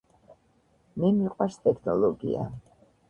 მე 1.03 1.11
მიყვარს 1.17 1.59
ტექნოლოგია. 1.67 2.49